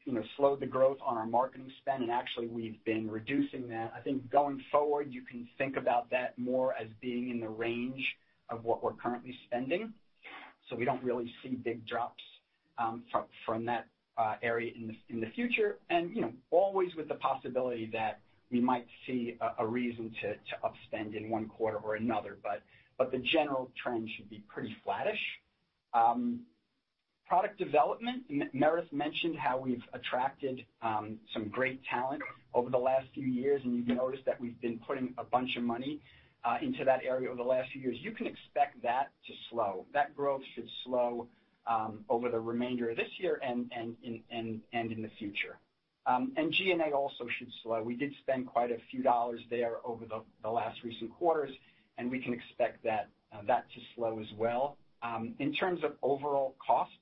[0.04, 3.94] you know, slowed the growth on our marketing spend, and actually we've been reducing that.
[3.96, 8.04] I think going forward, you can think about that more as being in the range
[8.50, 9.94] of what we're currently spending.
[10.70, 12.24] So we don't really see big drops
[12.78, 13.04] um,
[13.46, 13.88] from that
[14.18, 14.74] uh, area
[15.10, 15.78] in the future.
[15.90, 18.20] And you know, always with the possibility that
[18.54, 22.38] we might see a reason to upspend in one quarter or another.
[22.44, 25.20] But the general trend should be pretty flattish.
[25.94, 26.42] Um,
[27.28, 32.22] product development, Meredith mentioned how we've attracted um, some great talent
[32.54, 35.64] over the last few years, and you've noticed that we've been putting a bunch of
[35.64, 36.00] money
[36.46, 37.98] uh, into that area over the last few years.
[38.02, 39.86] You can expect that to slow.
[39.94, 41.28] That growth should slow
[41.66, 45.58] um, over the remainder of this year and in the future.
[46.06, 47.82] Um, G&A also should slow.
[47.82, 51.52] We did spend quite a few dollars there over the last recent quarters,
[51.98, 54.78] and we can expect that uh, that to slow as well.
[55.02, 56.94] Um, in terms of overall costs,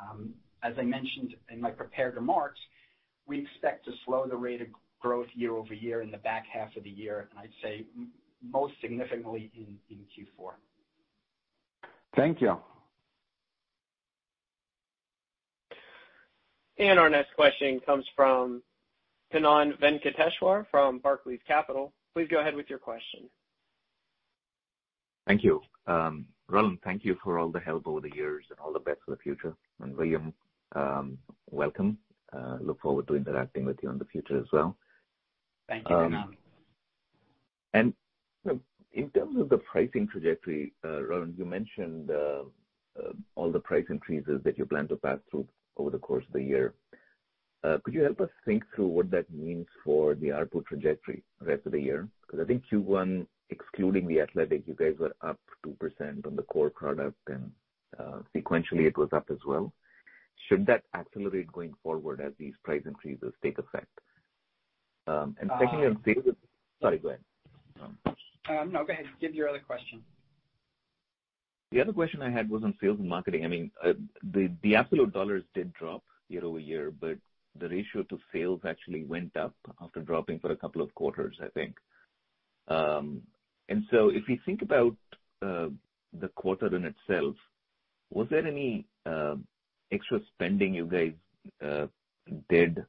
[0.00, 2.60] um, as I mentioned in my prepared remarks,
[3.26, 4.68] we expect to slow the rate of
[5.00, 7.84] growth year-over-year in the back half of the year, and I'd say
[8.42, 10.52] most significantly in Q4.
[12.16, 12.58] Thank you.
[16.78, 18.62] And our next question comes from
[19.32, 21.92] Kannan Venkateshwar from Barclays Capital.
[22.14, 23.28] Please go ahead with your question.
[25.26, 25.60] Thank you.
[25.86, 29.00] Um, Roland, thank you for all the help over the years and all the best
[29.04, 29.54] for the future.
[29.80, 30.34] And William,
[30.74, 31.18] um,
[31.50, 31.98] welcome.
[32.32, 34.76] Uh, look forward to interacting with you in the future as well.
[35.68, 36.36] Thank you, Kannan.
[37.74, 37.94] Um,
[38.92, 42.44] in terms of the pricing trajectory, uh, Roland, you mentioned uh,
[43.34, 45.46] all the price increases that you plan to pass through
[45.76, 46.74] over the course of the year.
[47.62, 51.64] Uh, could you help us think through what that means for the ARPU trajectory rest
[51.64, 52.06] of the year?
[52.20, 56.68] Because I think Q1, excluding The Athletic, you guys were up 2% on the core
[56.68, 57.50] product, and
[57.98, 59.72] uh, sequentially it was up as well.
[60.48, 63.86] Should that accelerate going forward as these price increases take effect?
[65.06, 66.36] Um, and secondly, uh, on sales.
[66.82, 67.20] Sorry, go ahead.
[67.80, 69.06] Um, no, go ahead.
[69.20, 70.02] Give your other question.
[71.74, 73.44] The other question I had was on sales and marketing.
[73.44, 73.94] I mean, uh,
[74.32, 77.18] the the absolute dollars did drop year-over-year, but
[77.58, 81.48] the ratio to sales actually went up after dropping for a couple of quarters, I
[81.48, 81.74] think.
[82.68, 83.22] Um
[83.68, 84.96] and so if we think about
[85.42, 85.68] uh,
[86.22, 87.34] the quarter in itself,
[88.10, 89.36] was there any uh,
[89.90, 91.14] extra spending you guys
[92.48, 92.84] did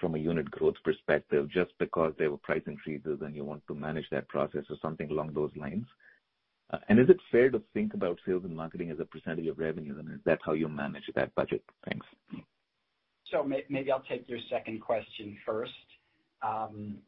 [0.00, 3.74] from a unit growth perspective just because there were price increases and you want to
[3.74, 5.86] manage that process or something along those lines?
[6.72, 9.58] Uh, and is it fair to think about sales and marketing as a percentage of
[9.58, 11.62] revenue, and is that how you manage that budget?
[11.88, 12.06] Thanks.
[13.30, 15.72] So maybe I'll take your second question first.
[16.42, 16.98] Um,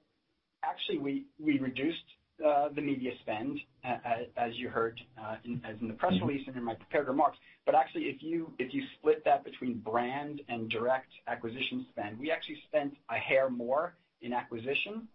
[0.64, 2.04] actually, we reduced
[2.44, 6.26] uh, the media spend as you heard uh, as in the press mm-hmm.
[6.26, 7.38] release and in my prepared remarks.
[7.66, 12.94] But actually, if you split that between brand and direct acquisition spend, we actually spent
[13.10, 15.08] a hair more in acquisition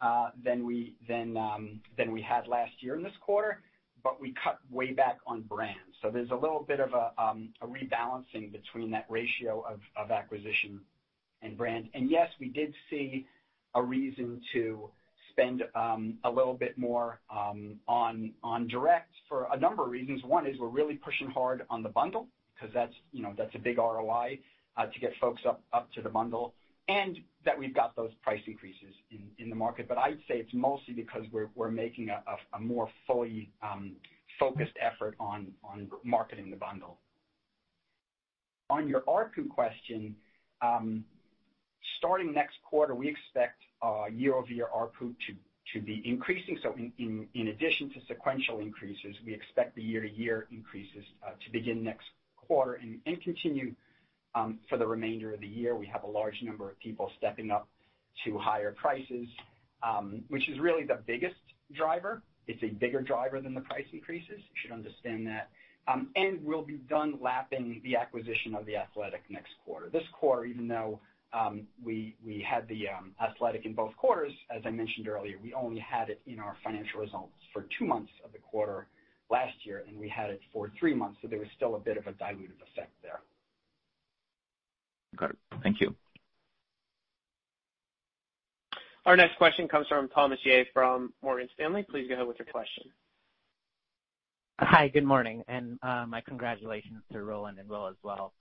[0.00, 3.62] um, than we had last year in this quarter,
[4.06, 5.74] but we cut way back on brand.
[6.00, 9.64] So there's a little bit of a um, rebalancing between that ratio
[9.96, 10.80] of acquisition
[11.42, 11.88] and brand.
[11.92, 13.26] And yes, we did see
[13.74, 14.88] a reason to
[15.32, 20.22] spend um, a little bit more um, on direct for a number of reasons.
[20.22, 22.94] One is we're really pushing hard on the bundle because that's,
[23.56, 24.38] a big ROI
[24.76, 26.54] uh, to get folks up to the bundle,
[26.88, 28.94] and that we've got those price increases
[29.38, 29.88] in the market.
[29.88, 33.92] But I'd say it's mostly because we're making a more fully um,
[34.38, 35.52] focused effort on
[36.04, 36.98] marketing the bundle.
[38.70, 40.16] On your ARPU question,
[40.60, 41.04] um,
[41.98, 45.14] starting next quarter, we expect uh, year-over-year ARPU
[45.72, 46.58] to be increasing.
[46.62, 51.82] So in in addition to sequential increases, we expect the year-to-year increases uh, to begin
[51.82, 52.06] next
[52.36, 53.74] quarter and continue
[54.36, 55.74] Um, for the remainder of the year.
[55.74, 57.66] We have a large number of people stepping up
[58.26, 59.26] to higher prices,
[59.82, 61.40] um, which is really the biggest
[61.74, 62.22] driver.
[62.46, 64.36] It's a bigger driver than the price increases.
[64.36, 65.48] You should understand that.
[65.88, 69.88] Um, and we'll be done lapping the acquisition of The Athletic next quarter.
[69.88, 71.00] This quarter, even though
[71.32, 72.14] um, we
[72.46, 72.88] had The
[73.22, 77.00] Athletic in both quarters, as I mentioned earlier, we only had it in our financial
[77.00, 78.86] results for two months of the quarter
[79.30, 81.96] last year, and we had it for three months, so there was still a bit
[81.96, 83.20] of a dilutive effect there.
[85.14, 85.36] Got it.
[85.62, 85.94] Thank you.
[89.06, 91.86] Our next question comes from Thomas Yeh from Morgan Stanley.
[91.88, 92.84] Please go ahead with your question.
[94.58, 98.32] Hi, good morning, and uh, my congratulations to Roland and Will as well.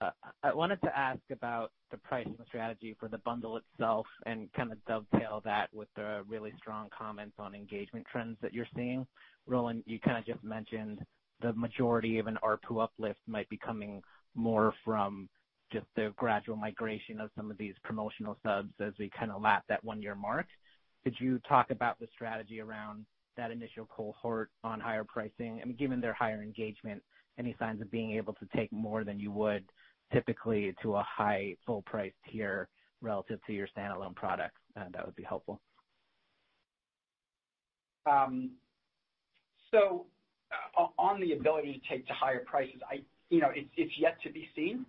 [0.00, 0.10] Uh,
[0.42, 4.78] I wanted to ask about the pricing strategy for the bundle itself and kind of
[4.86, 9.06] dovetail that with the really strong comments on engagement trends that you're seeing.
[9.46, 11.04] Roland, you kind of just mentioned
[11.42, 14.02] the majority of an ARPU uplift might be coming
[14.34, 15.28] more from
[15.72, 19.64] just the gradual migration of some of these promotional subs as we kind of lap
[19.68, 20.46] that one-year mark.
[21.04, 23.04] Could you talk about the strategy around
[23.36, 25.60] that initial cohort on higher pricing?
[25.62, 27.02] I mean, given their higher engagement,
[27.38, 29.64] any signs of being able to take more than you would
[30.12, 32.68] typically to a high full price tier
[33.00, 34.60] relative to your standalone products?
[34.76, 35.60] Uh, that would be helpful.
[38.10, 38.52] Um,
[39.70, 40.06] so,
[40.78, 43.00] uh, on the ability to take to higher prices, I
[43.30, 44.86] you know, it's it's yet to be seen,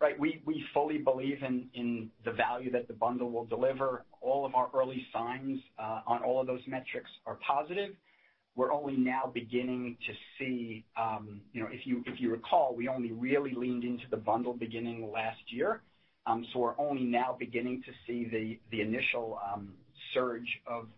[0.00, 0.18] right?
[0.18, 4.04] We fully believe in the value that the bundle will deliver.
[4.20, 7.94] All of our early signs uh, on all of those metrics are positive.
[8.56, 12.88] We're only now beginning to see, um, you know, if you if you recall, we
[12.88, 15.82] only really leaned into the bundle beginning last year.
[16.26, 19.74] Um so we're only now beginning to see the initial um,
[20.14, 20.88] surge of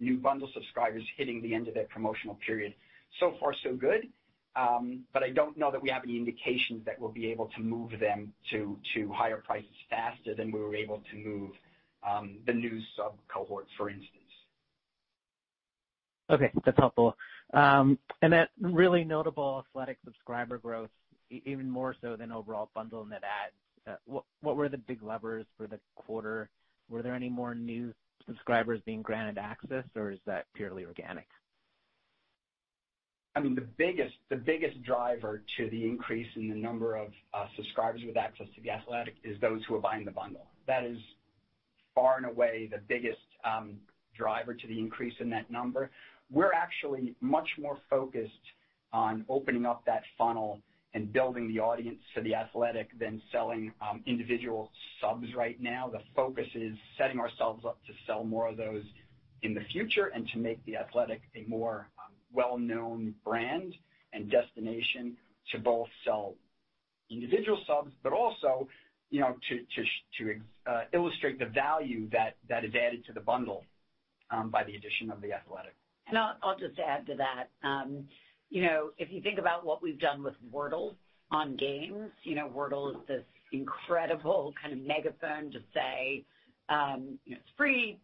[0.00, 2.72] new bundle subscribers hitting the end of their promotional period.
[3.20, 4.06] So far so good.
[4.56, 7.92] Um, I don't know that we have any indications that we'll be able to move
[8.00, 8.78] them to
[9.12, 11.50] higher prices faster than we were able to move
[12.08, 14.12] um, the new sub cohorts, for instance.
[16.30, 17.16] Okay, that's helpful.
[17.54, 20.90] Um and that really notable Athletic subscriber growth,
[21.30, 23.54] even more so than overall bundle net adds.
[23.86, 26.50] Uh, what were the big levers for the quarter?
[26.90, 27.94] Were there any more new
[28.26, 31.26] subscribers being granted access, or is that purely organic?
[33.38, 38.16] I mean, the biggest driver to the increase in the number of uh, subscribers with
[38.16, 40.46] access to The Athletic is those who are buying the bundle.
[40.66, 40.98] That is
[41.94, 43.76] far and away the biggest um,
[44.16, 45.92] driver to the increase in that number.
[46.32, 48.32] We're actually much more focused
[48.92, 50.58] on opening up that funnel
[50.94, 55.88] and building the audience for The Athletic than selling um, individual subs right now.
[55.88, 58.82] The focus is setting ourselves up to sell more of those
[59.42, 61.86] in the future and to make The Athletic a more
[62.32, 63.74] well-known brand
[64.12, 65.16] and destination
[65.52, 66.34] to both sell
[67.10, 68.68] individual subs, but also,
[69.10, 70.34] you know, to
[70.66, 73.64] uh, illustrate the value that is added to the bundle
[74.30, 75.74] um, by the addition of The Athletic.
[76.06, 77.48] And I'll just add to that.
[77.66, 78.04] Um,
[78.50, 80.94] you know, if you think about what we've done with Wordle
[81.30, 86.24] on games, you know, Wordle is this incredible kind of megaphone to say,
[86.68, 87.98] um, know, it's free,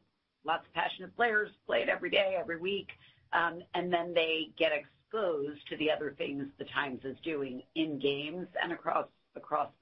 [0.45, 2.89] lots of passionate players play it every day, every week,
[3.35, 7.99] Um, and then they get exposed to the other things the Times is doing in
[7.99, 9.09] games and across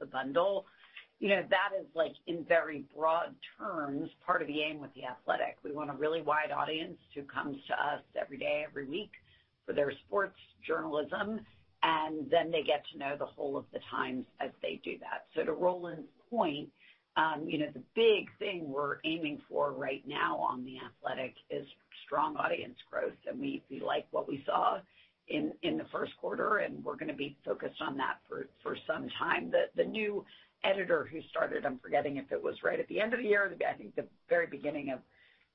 [0.00, 0.66] the bundle.
[1.20, 5.04] You know, that is like, in very broad terms, part of the aim with The
[5.04, 5.56] Athletic.
[5.62, 9.12] We want a really wide audience who comes to us every day, every week
[9.64, 11.40] for their sports journalism,
[11.84, 15.26] and then they get to know the whole of the Times as they do that.
[15.36, 16.70] So to Roland's point,
[17.16, 21.66] um, you know, the big thing we're aiming for right now on The Athletic is
[22.12, 24.78] strong audience growth, and we like what we saw
[25.28, 29.50] in the first quarter, and we're gonna be focused on that for some time.
[29.74, 30.22] The new
[30.62, 33.50] editor who started, I'm forgetting if it was right at the end of the year
[33.66, 35.00] I think the very beginning of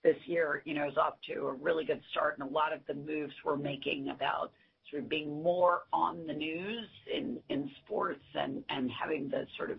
[0.03, 2.39] this year, you know, is off to a really good start.
[2.39, 4.51] And a lot of the moves we're making about
[4.89, 9.77] sort of being more on the news in sports and having the sort of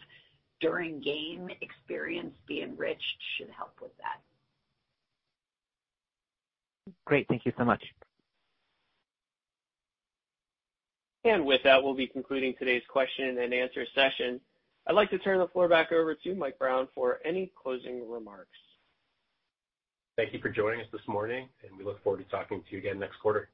[0.60, 4.20] during game experience be enriched should help with that.
[7.08, 7.26] Great.
[7.26, 7.82] Thank you so much.
[11.24, 14.38] And with that, we'll be concluding today's question and answer session.
[14.86, 18.58] I'd like to turn the floor back over to Mike Brown for any closing remarks.
[20.18, 22.78] Thank you for joining us this morning, and we look forward to talking to you
[22.78, 23.48] again next quarter.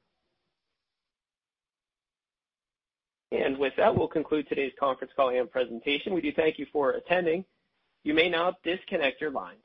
[3.31, 6.13] And with that, we'll conclude today's conference call and presentation.
[6.13, 7.45] We do thank you for attending.
[8.03, 9.59] You may now disconnect your lines.